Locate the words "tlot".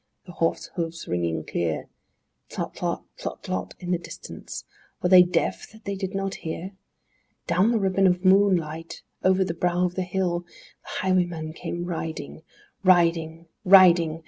2.49-2.73, 2.73-3.03, 3.19-3.43, 3.43-3.73